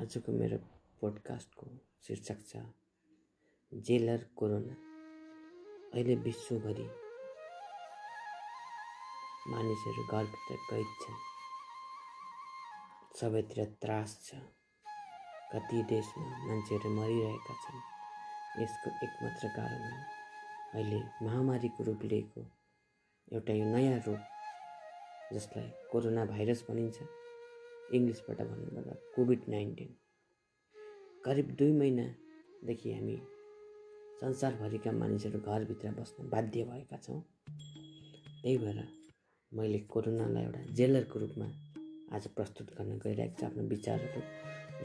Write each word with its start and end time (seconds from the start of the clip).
आजको 0.00 0.32
मेरो 0.32 0.56
पोडकास्टको 1.00 1.66
शीर्षक 2.06 2.42
छ 2.48 2.60
जेलर 3.72 4.20
कोरोना। 4.36 4.74
अहिले 5.94 6.14
विश्वभरि 6.26 6.86
मानिसहरू 9.52 10.02
घरभित्र 10.12 10.54
कैद 10.70 10.94
छन्। 11.02 11.18
सबैतिर 13.20 13.64
त्रास 13.82 14.16
छ। 14.24 14.40
कति 15.52 15.82
देशमा 15.90 16.28
मान्छेहरू 16.46 16.90
मरिरहेका 16.90 17.54
छन् 17.64 17.82
यसको 18.62 18.88
एकमात्र 19.04 19.48
कारण 19.56 19.82
हो 19.82 19.98
अहिले 20.74 21.00
महामारीको 21.26 21.84
रूप 21.84 22.02
लिएको 22.04 22.46
एउटा 23.32 23.52
यो 23.52 23.64
नयाँ 23.64 23.98
रोग 24.06 24.20
जसलाई 25.34 25.70
कोरोना 25.92 26.24
भाइरस 26.24 26.64
भनिन्छ। 26.70 26.98
इङ्ग्लिसबाट 27.94 28.38
भन्नुपर्दा 28.38 28.94
कोभिड 29.16 29.40
नाइन्टिन। 29.48 29.94
करिब 31.24 31.46
दुई 31.58 31.72
महिनादेखि 31.72 32.92
हामी 32.92 33.16
संसारभरिका 34.20 34.92
मानिसहरू 34.92 35.40
घरभित्र 35.40 35.90
बस्न 35.90 36.28
बाध्य 36.30 36.64
भएका 36.64 36.96
छौँ। 36.96 37.20
त्यही 38.42 38.58
भएर 38.58 38.78
मैले 39.52 39.78
कोरोनालाई 39.78 40.44
एउटा 40.44 40.62
जेलरको 40.72 41.18
रूपमा 41.18 41.46
आज 42.16 42.26
प्रस्तुत 42.26 42.66
गर्न 42.78 42.98
गइरहेको 42.98 43.40
छु 43.40 43.46
आफ्नो 43.46 43.62
विचारहरू 43.62 44.20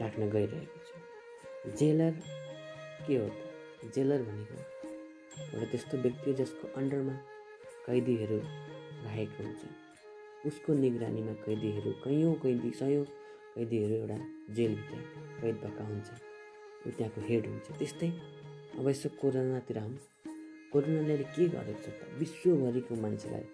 राख्न 0.00 0.30
गइरहेको 0.30 0.78
छु। 0.86 1.76
जेलर 1.76 2.12
के 3.06 3.16
हो 3.16 3.28
त? 3.28 3.90
जेलर 3.94 4.22
भनेको 4.22 4.56
एउटा 5.54 5.70
त्यस्तो 5.70 5.98
व्यक्ति 5.98 6.34
जसको 6.34 6.68
अन्डरमा 6.76 7.16
कैदीहरू 7.86 8.38
राखेको 8.38 9.42
हुन्छ। 9.44 9.83
उसको 10.46 10.74
निगरानीमा 10.74 11.32
कैदीहरू 11.44 11.90
कैयौँ 12.04 12.34
कैदी 12.42 12.70
सयौँ 12.80 13.04
कैदीहरू 13.54 13.94
एउटा 13.94 14.18
जेलभित्र 14.54 14.98
कैद 15.40 15.56
भएका 15.64 15.84
हुन्छ। 15.84 16.08
ऊ 16.86 16.90
त्यहाँको 16.96 17.20
हेड 17.28 17.46
हुन्छ। 17.46 17.66
त्यस्तै 17.78 18.08
अब 18.78 18.88
यसो 18.88 19.08
कोरोनातिर 19.20 19.78
आउँ 19.78 19.94
कोरोनाले 20.72 21.16
के 21.34 21.48
गरेको 21.48 21.80
छ 21.82 21.88
त? 21.88 22.00
विश्वभरिको 22.18 22.94
मान्छेलाई 23.02 23.46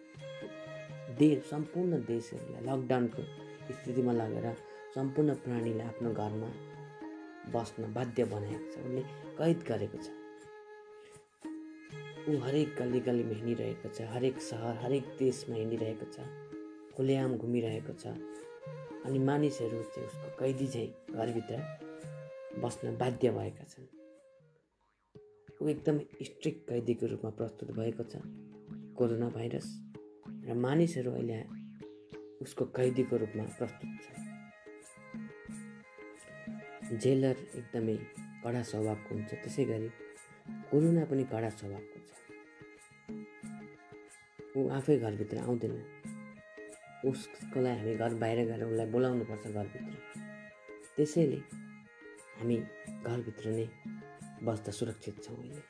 देश 1.19 1.39
सम्पूर्ण 1.51 1.93
देशहरूलाई 2.11 2.63
लकडाउनको 2.69 3.23
स्थितिमा 3.77 4.13
लगेर 4.13 4.47
सम्पूर्ण 4.95 5.35
प्राणीलाई 5.45 5.87
आफ्नो 5.87 6.11
घरमा 6.11 6.51
बस्न 7.55 7.93
बाध्य 7.95 8.25
बनाएको 8.35 8.67
छ। 8.73 8.75
उसले 8.87 9.03
कैद 9.39 9.59
गरेको 9.69 9.99
छ। 10.05 10.09
ऊ 12.29 12.39
हरेक 12.45 12.69
गल्ली 12.79 13.01
गल्लीमा 13.07 13.35
हिँडिरहेको 13.39 13.89
छ। 13.95 14.09
हरेक 14.13 14.41
सहर 14.51 14.75
हरेक 14.85 15.05
देशमा 15.19 15.57
हिँडिरहेको 15.57 16.07
छ। 16.15 16.50
खुलेआम 16.97 17.37
घुमिरहेको 17.37 17.93
छ। 17.93 18.05
अनि 19.07 19.19
मानिसहरू 19.19 19.83
चाहिँ 19.83 20.07
उसको 20.09 20.29
कैदी 20.39 20.67
चाहिँ 20.67 20.91
घरभित्र 21.11 21.57
बस्न 22.63 22.97
बाध्य 22.97 23.31
भएका 23.31 23.65
छन्। 23.65 23.87
ऊ 25.63 25.69
एकदम 25.69 25.99
स्ट्रिक्ट 26.23 26.61
कैदीको 26.69 27.07
रूपमा 27.07 27.31
प्रस्तुत 27.31 27.69
भएको 27.79 28.05
छ। 28.05 28.15
कोरोना 28.97 29.29
भाइरस 29.29 29.67
र 30.49 30.55
मानिसहरू 30.55 31.11
अहिले 31.13 31.41
उसको 32.43 32.65
कैदीको 32.77 33.17
रूपमा 33.17 33.45
प्रस्तुत 33.59 33.91
छ। 34.05 34.07
जेलर 37.03 37.37
एकदमै 37.55 37.97
कडा 38.45 38.63
स्वभावको 38.63 39.15
हुन्छ। 39.15 39.31
त्यसै 39.35 39.65
गरी 39.65 39.89
कोरोना 40.71 41.05
पनि 41.05 41.25
कडा 41.33 41.51
स्वभावको 41.51 41.99
छ। 42.09 42.11
ऊ 44.57 44.69
आफै 44.69 44.95
घरभित्र 44.99 45.37
आउँदैन। 45.39 46.00
उसको 47.09 47.61
लागि 47.61 47.79
हामी 47.79 47.95
घर 47.97 48.15
बाहिर 48.21 48.39
गएर 48.47 48.63
उसलाई 48.65 48.87
बोलाउनु 48.93 49.25
पर्छ 49.25 49.47
घरभित्र। 49.49 49.95
त्यसैले 50.97 51.41
हामी 52.39 52.57
घरभित्र 53.07 53.51
नै 53.51 53.67
बस्दा 54.45 54.73
सुरक्षित 54.73 55.23
छौँ 55.25 55.37
अहिले। 55.37 55.63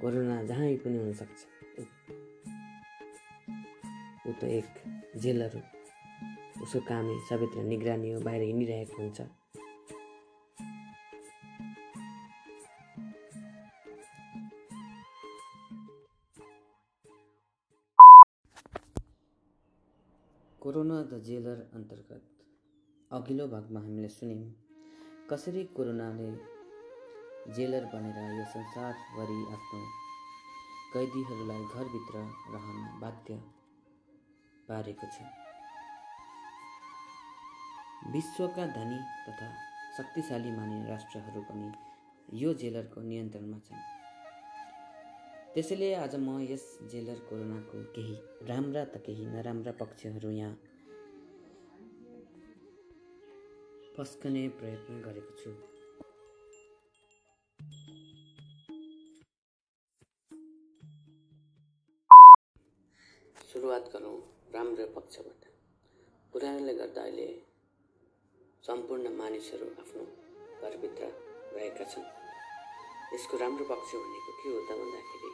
कोरोना 0.00 0.42
जहाँ 0.44 0.66
पनि 0.84 0.96
हुनसक्छ 0.98 1.40
ऊ 4.26 4.32
त 4.40 4.44
एक 4.44 4.70
जेलर 5.22 5.54
उसको 6.62 6.80
कामै 6.88 7.16
सबैतिर 7.28 7.64
निगरानी 7.64 8.10
हो 8.12 8.20
बाहिर 8.20 8.42
हिँडिरहेको 8.42 9.02
हुन्छ। 9.02 9.20
द 21.06 21.18
जेलर 21.22 21.58
अन्तर्गत 21.74 22.22
अघिल्लो 23.10 23.46
भागमा 23.48 23.80
हामीले 23.80 24.08
सुन्यौँ 24.08 24.50
कसरी 25.30 25.64
कोरोनाले 25.64 26.28
जेलर 27.54 27.84
बनेर 27.84 28.18
यो 28.38 28.44
संसारभरि 28.44 29.38
आफ्नो 29.54 29.80
कैदीहरूलाई 30.92 31.64
घरभित्र 31.64 32.18
रहन 32.54 33.00
बाध्य 33.00 33.34
पारेको 34.68 35.06
छ? 35.06 35.18
विश्वका 38.12 38.66
धनी 38.66 38.98
तथा 39.26 39.48
शक्तिशाली 39.96 40.50
मानिने 40.50 40.88
राष्ट्रहरू 40.88 41.40
पनि 41.42 41.72
यो 42.42 42.54
जेलरको 42.54 43.00
नियन्त्रणमा 43.00 43.58
छन्। 43.58 43.84
त्यसैले 45.54 45.94
आज 45.94 46.14
म 46.16 46.38
यस 46.40 46.64
जेलर 46.92 47.18
कोरोनाको 47.28 47.82
केही 47.94 48.16
राम्रा 48.46 48.84
त 48.84 48.96
केही 49.06 49.26
नराम्रा 49.26 49.72
पक्षहरू 49.72 50.30
यहाँ 50.30 50.58
पस्कने 53.96 54.40
प्रयत्न 54.56 54.94
गरेको 55.02 55.34
छु। 55.40 55.50
सुरुवात 63.52 63.88
गरौँ 63.94 64.18
राम्रो 64.54 64.86
पक्षबाट। 64.96 65.48
पुरानोले 66.32 66.74
गर्दा 66.74 67.02
अहिले 67.02 67.28
सम्पूर्ण 68.66 69.14
मानिसहरू 69.16 69.70
आफ्नो 69.80 70.04
घरभित्र 70.60 71.10
रहेका 71.56 71.84
छन्। 71.94 72.06
यसको 73.14 73.36
राम्रो 73.38 73.64
पक्ष 73.72 73.90
भनेको 73.96 74.38
के 74.42 74.48
हो 74.52 74.60
त 74.68 74.78
भन्दाखेरि 74.84 75.30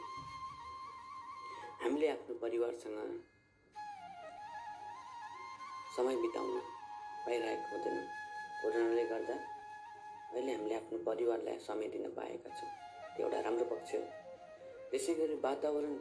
हामीले 1.82 2.08
आफ्नो 2.14 2.38
परिवारसँग 2.46 2.98
समय 5.96 6.16
बिताउन 6.22 6.58
पाइरहेको 7.26 7.76
हुँदैनौँ। 7.76 8.10
कोरोनाले 8.62 9.04
गर्दा 9.04 9.34
अहिले 10.32 10.52
हामीले 10.52 10.74
आफ्नो 10.74 10.98
परिवारलाई 10.98 11.58
समय 11.58 11.88
दिन 11.88 12.10
पाएका 12.10 12.50
छौँ। 12.50 12.68
त्यो 13.16 13.26
एउटा 13.26 13.40
राम्रो 13.40 13.64
पक्ष 13.64 13.94
हो। 13.94 14.00
त्यसै 14.90 15.14
गरी 15.14 15.34
वातावरण 15.34 15.94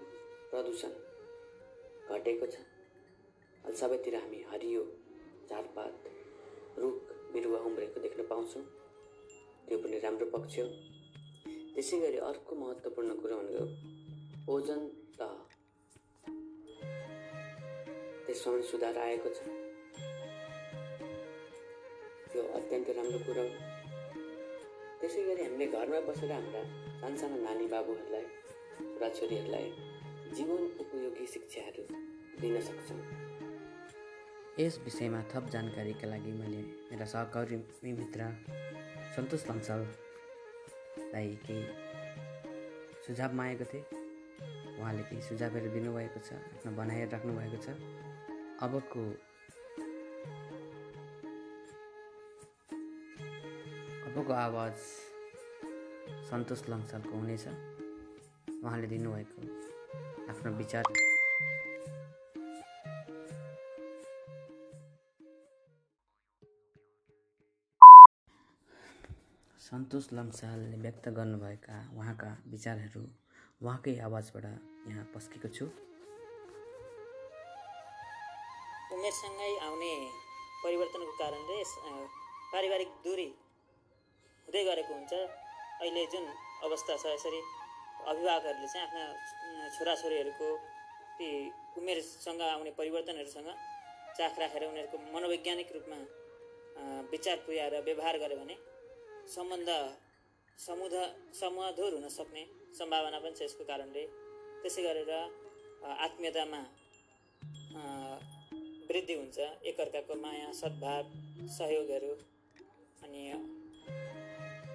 प्रदूषण 0.51 0.91
घटेको 2.09 2.45
छ। 2.45 2.55
अहिले 3.63 3.75
सबैतिर 3.75 4.15
हामी 4.15 4.43
हरियो 4.51 4.83
झारपात 5.49 6.07
रुख 6.77 7.11
बिरुवा 7.33 7.59
उम्रेको 7.59 7.99
देख्न 7.99 8.23
पाउँछौँ। 8.23 8.63
त्यो 9.67 9.77
पनि 9.77 9.99
राम्रो 9.99 10.25
पक्ष 10.25 10.59
हो। 10.59 10.67
त्यसै 11.75 11.99
गरी 11.99 12.17
अर्को 12.17 12.55
महत्त्वपूर्ण 12.55 13.09
कुरो 13.15 13.35
भनेको 13.37 14.53
ओजन 14.53 14.87
तह। 15.19 15.33
त्यसमा 18.25 18.53
पनि 18.53 18.63
सुधार 18.63 18.97
आएको 18.97 19.29
छ। 19.29 19.70
त्यो 22.41 22.53
अत्यन्त 22.57 22.89
राम्रो 22.97 23.19
कुरो 23.25 23.41
हो। 23.45 23.53
त्यसै 24.99 25.21
गरी 25.27 25.41
हामीले 25.45 25.65
घरमा 25.77 25.99
बसेर 26.09 26.31
हाम्रा 26.31 26.61
सानसानो 27.01 27.37
नानी 27.45 27.65
बाबुहरूलाई 27.73 28.25
छोराछोरीहरूलाई 28.93 29.67
जीवन 30.37 30.61
उपयोगी 30.83 31.25
शिक्षाहरू 31.33 31.83
दिन 32.41 32.55
सक्छौँ। 32.67 32.99
यस 34.57 34.75
विषयमा 34.85 35.21
थप 35.31 35.43
जानकारीका 35.53 36.07
लागि 36.13 36.31
मैले 36.41 36.61
मेरा 36.89 37.05
सहकर्मी 37.13 37.91
मित्र 38.01 38.19
सन्तोष 39.15 39.41
लङ्सल 39.49 39.81
लाई 41.13 41.29
केही 41.45 41.63
सुझाव 43.05 43.31
मागेको 43.37 43.65
थिएँ। 43.71 43.85
उहाँले 44.79 45.03
केही 45.09 45.21
सुझावहरू 45.29 45.69
दिनुभएको 45.77 46.19
छ 46.25 46.29
आफ्नो 46.53 46.71
भनाइ 46.79 47.05
राख्नुभएको 47.13 47.57
छ। 47.65 47.77
अबको 48.65 49.01
अबको 54.11 54.33
आवाज 54.35 54.79
सन्तोष 56.29 56.61
लङ्सालको 56.69 57.15
हुनेछ। 57.15 57.43
उहाँले 58.63 58.87
दिनुभएको 58.91 59.41
आफ्नो 60.31 60.49
विचार। 60.57 60.83
सन्तोष 69.59 70.05
लम्सालले 70.13 70.77
व्यक्त 70.83 71.07
गर्नुभएका 71.17 71.77
उहाँका 71.95 72.31
विचारहरू 72.51 73.03
उहाँकै 73.63 73.93
आवाजबाट 74.07 74.45
यहाँ 74.91 75.05
पस्केको 75.15 75.49
छु। 75.55 75.65
उमेरसँगै 78.91 79.53
आउने 79.67 79.93
परिवर्तनको 80.63 81.13
कारणले 81.21 81.59
पारिवारिक 82.51 82.91
दूरी 83.07 83.29
हुँदै 84.51 84.63
गरेको 84.67 84.93
हुन्छ। 84.93 85.13
अहिले 85.79 86.03
जुन 86.11 86.25
अवस्था 86.67 86.93
छ 86.99 87.05
यसरी 87.15 87.39
अभिभावकहरूले 88.11 88.67
चाहिँ 88.67 88.83
आफ्ना 88.83 89.03
छोराछोरीहरूको 89.75 90.47
ती 91.15 91.27
उमेरसँग 91.79 92.41
आउने 92.51 92.71
परिवर्तनहरूसँग 92.75 93.47
चाख 94.17 94.33
राखेर 94.43 94.63
उनीहरूको 94.67 94.97
मनोवैज्ञानिक 95.15 95.69
रूपमा 95.71 95.99
विचार 97.11 97.37
पुर्याएर 97.47 97.75
व्यवहार 97.87 98.15
गर्यो 98.19 98.37
भने 98.43 98.55
सम्बन्ध 99.31 99.69
समुध 100.59 100.93
समधुर 101.31 101.91
हुन 101.95 102.07
सक्ने 102.11 102.43
सम्भावना 102.75 103.19
पनि 103.23 103.35
छ 103.39 103.41
यसको 103.47 103.63
कारणले। 103.71 104.03
त्यसै 104.61 104.81
गरेर 104.83 105.11
आत्मीयतामा 106.05 106.61
वृद्धि 108.91 109.15
हुन्छ। 109.15 109.37
एकअर्काको 109.63 110.13
माया 110.19 110.51
सद्भाव 110.61 111.03
सहयोगहरू 111.57 112.13
अनि 113.07 113.21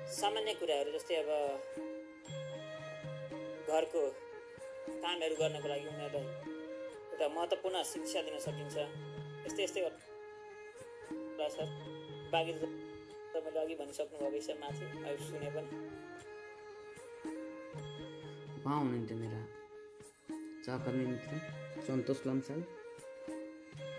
सामान्य 0.06 0.52
कुराहरू 0.60 0.90
जस्तै 0.92 1.16
अब 1.22 1.30
घरको 3.68 4.02
कामहरू 5.02 5.34
गर्नको 5.40 5.68
लागि 5.68 5.86
उनीहरूलाई 5.92 6.26
एउटा 7.12 7.26
महत्त्वपूर्ण 7.36 7.82
शिक्षा 7.92 8.20
दिन 8.26 8.36
सकिन्छ। 8.46 8.76
यस्तै 9.46 9.62
यस्तै 9.66 9.80
कुरा 9.82 11.48
छ 11.54 11.56
बाँकी 12.32 12.52
तपाईँले 13.34 13.60
अघि 13.64 13.74
भनिसक्नुभएको 13.82 14.30
विषयमाथि 14.36 14.84
अहिले 14.86 15.24
सुने 15.28 15.48
पनि। 15.56 15.68
उहाँ 18.64 18.78
हुनुहुन्थ्यो 18.78 19.16
मेरा 19.22 19.40
सहकर्मी 20.66 21.04
मित्र 21.12 21.32
सन्तोष 21.86 22.18
लम्साल। 22.26 22.60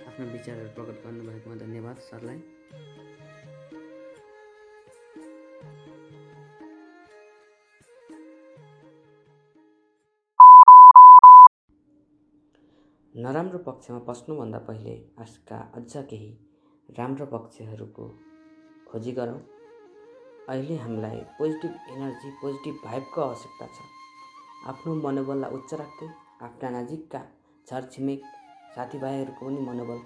आफ्ना 0.07 0.25
विचारहरू 0.33 0.69
प्रकट 0.77 0.97
गर्नुभएकोमा 1.05 1.55
धन्यवाद 1.65 1.97
सरलाई। 2.09 2.39
नराम्रो 13.27 13.59
पक्षमा 13.59 13.97
पस्नुभन्दा 14.07 14.59
पहिले 14.67 14.91
आजका 15.19 15.55
अझ 15.75 15.93
केही 16.09 16.29
राम्रो 16.89 17.25
पक्षहरूको 17.25 18.05
खोजी 18.87 19.11
गरौँ। 19.11 19.39
अहिले 20.49 20.75
हामीलाई 20.77 21.19
पोजिटिभ 21.39 21.73
एनर्जी 21.93 22.29
पोजिटिभ 22.41 22.75
भाइबको 22.85 23.21
आवश्यकता 23.21 23.65
छ। 23.67 23.77
आफ्नो 24.71 24.93
मनोबललाई 25.03 25.51
उच्च 25.57 25.73
राख्दै 25.73 26.07
आफ्ना 26.47 26.69
नजिकका 26.77 27.21
छरछिमेक 27.67 28.21
साथीभाइहरूको 28.75 29.45
पनि 29.45 29.59
मनोबल 29.67 29.99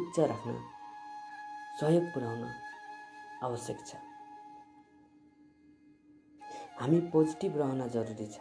उच्च 0.00 0.16
राख्न 0.32 0.56
सहयोग 1.80 2.04
पुर्याउन 2.14 2.42
आवश्यक 3.42 3.78
छ। 3.86 4.00
हामी 6.80 7.00
पोजिटिभ 7.12 7.52
रहन 7.56 7.88
जरुरी 7.90 8.26
छ। 8.26 8.36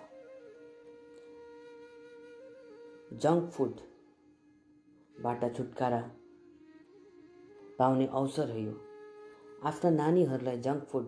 जङ्क 3.23 3.43
फुडबाट 5.21 5.55
छुटकारा 5.55 5.99
पाउने 7.79 8.05
अवसर 8.09 8.51
हो। 8.51 8.57
यो 8.57 8.73
आफ्ना 9.69 9.89
नानीहरूलाई 9.91 10.57
जङ्क 10.65 10.87
फुड 10.91 11.05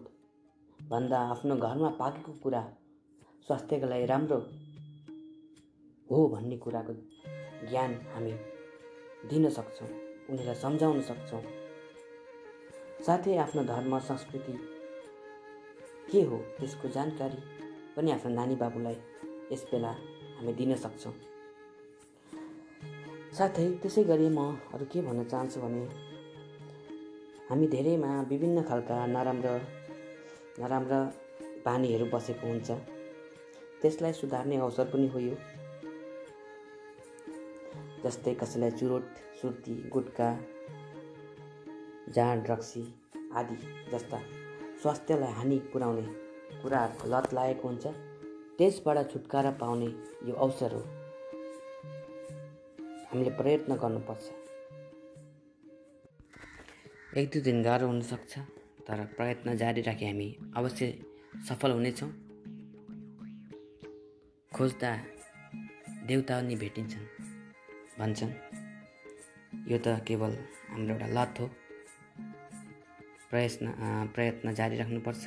भन्दा 0.80 1.20
आफ्नो 1.34 1.56
घरमा 1.58 1.90
पाकेको 2.02 2.32
कुरा 2.44 2.62
स्वास्थ्यको 3.48 3.88
लागि 3.90 4.06
राम्रो 4.14 4.38
हो 6.10 6.28
भन्ने 6.34 6.58
कुराको 6.64 6.94
ज्ञान 7.70 7.92
हामी 8.14 8.34
दिन 9.34 9.50
सक्छौँ 9.58 9.90
उनीहरूलाई 9.90 10.62
सम्झाउन 10.62 11.02
सक्छौँ। 11.10 11.42
साथै 13.06 13.38
आफ्नो 13.48 13.64
धर्म 13.74 14.00
संस्कृति 14.14 14.54
के 16.12 16.22
हो 16.30 16.38
त्यसको 16.60 16.88
जानकारी 16.96 17.44
पनि 17.98 18.12
आफ्नो 18.12 18.36
नानी 18.40 18.56
बाबुलाई 18.62 18.98
यस 19.52 19.68
बेला 19.72 19.92
हामी 20.38 20.54
दिन 20.62 20.76
सक्छौँ। 20.86 21.14
साथै 23.38 23.64
त्यसै 23.82 24.02
गरी 24.10 24.26
म 24.30 24.40
अरू 24.74 24.86
के 24.94 25.00
भन्न 25.06 25.22
चाहन्छु 25.30 25.62
भने 25.62 25.80
हामी 27.48 27.68
धेरैमा 27.74 28.12
विभिन्न 28.32 28.64
खालका 28.70 28.98
नराम्रो 29.14 29.54
नराम्रा 30.60 31.00
बानीहरू 31.66 32.06
बसेको 32.14 32.46
हुन्छ। 32.48 32.70
त्यसलाई 33.82 34.14
सुधार्ने 34.20 34.58
अवसर 34.66 34.86
पनि 34.94 35.08
हो 35.14 35.20
यो 35.20 35.36
जस्तै 38.06 38.34
कसैलाई 38.42 38.72
चुरोट 38.80 39.06
सुर्ती 39.42 39.76
गुट्का 39.94 40.30
जाँड 42.16 42.50
रक्सी 42.52 42.84
आदि 43.40 43.58
जस्ता 43.92 44.20
स्वास्थ्यलाई 44.82 45.34
हानि 45.40 45.58
पुर्याउने 45.74 46.08
कुराहरूको 46.62 47.06
लत 47.14 47.34
लागेको 47.34 47.68
हुन्छ। 47.68 47.86
त्यसबाट 48.58 48.98
छुटकारा 49.12 49.52
पाउने 49.62 49.90
यो 50.30 50.36
अवसर 50.46 50.72
हो। 50.78 50.84
हामीले 53.14 53.32
प्रयत्न 53.38 53.76
गर्नुपर्छ। 53.78 54.26
एक 57.14 57.26
दुई 57.30 57.42
दिन 57.46 57.58
गाह्रो 57.62 57.88
हुनसक्छ 57.88 58.34
तर 58.88 59.00
प्रयत्न 59.14 59.56
जारी 59.56 59.82
राखे 59.86 60.06
हामी 60.06 60.30
अवश्य 60.58 60.86
सफल 61.48 61.72
हुनेछौँ। 61.72 62.10
खोज्दा 64.52 64.92
देउता 66.10 66.36
नि 66.42 66.56
भेटिन्छन् 66.58 67.06
भन्छन् 68.00 68.34
यो 69.70 69.78
त 69.78 69.88
केवल 70.10 70.34
हाम्रो 70.74 70.94
एउटा 70.94 71.08
लत 71.14 71.34
हो। 71.40 71.46
प्रयत्न 73.30 73.66
प्रयत्न 74.16 74.54
जारी 74.58 74.76
राख्नुपर्छ। 74.82 75.24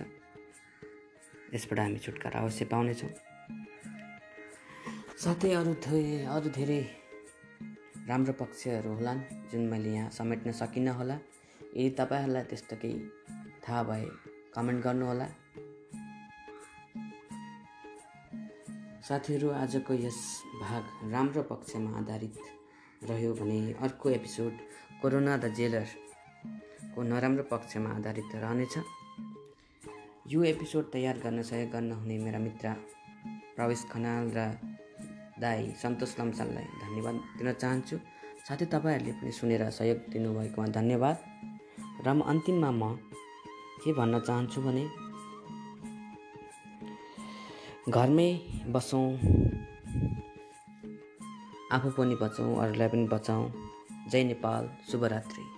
यसबाट 1.55 1.79
हामी 1.79 1.99
छुटकारा 2.03 2.39
अवश्य 2.43 2.65
पाउनेछौँ। 2.67 3.13
साथै 5.23 5.51
अरू 5.55 5.73
धेरै 5.87 6.07
अरू 6.35 6.49
धेरै 6.59 6.83
राम्रो 8.09 8.33
पक्षहरू 8.33 8.91
होलान् 8.95 9.21
जुन 9.51 9.63
मैले 9.67 9.91
यहाँ 9.91 10.11
समेट्न 10.11 10.53
सकिनँ 10.53 10.95
होला। 10.95 11.15
यदि 11.77 11.91
तपाईँहरूलाई 11.99 12.43
त्यस्तो 12.43 12.77
केही 12.77 12.99
थाहा 13.63 13.83
भए 13.83 14.07
कमेन्ट 14.55 14.85
गर्नुहोला। 14.85 15.27
साथीहरू 19.03 19.51
आजको 19.53 19.95
यस 19.95 20.21
भाग 20.61 21.11
राम्रो 21.13 21.43
पक्षमा 21.51 21.91
आधारित 21.99 22.39
रह्यो 23.11 23.33
भने 23.35 23.59
अर्को 23.75 24.11
एपिसोड 24.11 24.53
कोरोना 25.03 25.37
द 25.37 25.53
जेलरको 25.59 27.03
नराम्रो 27.03 27.45
पक्षमा 27.51 27.91
आधारित 27.91 28.31
रहनेछ। 28.35 28.75
यो 30.27 30.43
एपिसोड 30.45 30.91
तयार 30.93 31.19
गर्न 31.19 31.43
सहयोग 31.43 31.71
गर्न 31.71 31.93
हुने 31.93 32.19
मेरा 32.19 32.39
मित्र 32.39 32.75
प्रवेश 33.57 33.85
खनाल 33.91 34.31
र 34.37 34.76
दाई 35.41 35.63
सन्तोष 35.83 36.13
लम्साललाई 36.21 36.67
धन्यवाद 36.83 37.17
दिन 37.39 37.49
चाहन्छु। 37.63 37.97
साथै 38.47 38.67
तपाईँहरूले 38.73 39.13
पनि 39.19 39.33
सुनेर 39.39 39.63
सहयोग 39.71 39.99
दिनुभएकोमा 40.13 40.67
धन्यवाद। 40.79 41.17
र 42.07 42.09
म 42.17 42.21
अन्तिममा 42.33 42.71
म 42.71 42.83
के 43.83 43.93
भन्न 43.93 44.21
चाहन्छु 44.29 44.61
भने 44.67 44.85
घरमै 47.89 48.31
बसौँ 48.75 49.07
आफू 51.75 51.89
पनि 51.97 52.15
बचौँ 52.23 52.51
अरूलाई 52.63 52.89
पनि 52.89 53.07
बचाउँ। 53.13 53.45
जय 54.11 54.25
नेपाल 54.25 54.63
शुभरात्रि। 54.91 55.56